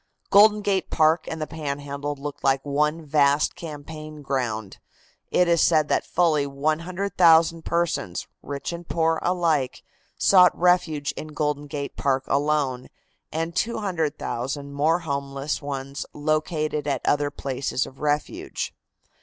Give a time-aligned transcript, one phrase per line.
[0.31, 4.79] Golden Gate Park and the Panhandle looked like one vast campaign ground.
[5.29, 9.83] It is said that fully 100,000 persons, rich and poor alike,
[10.17, 12.87] sought refuge in Golden Gate Park alone,
[13.31, 18.73] and 200,000 more homeless ones located at the other places of refuge.